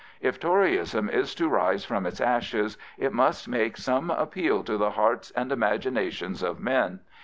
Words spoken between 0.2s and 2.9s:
Toryism is to rise from its ashes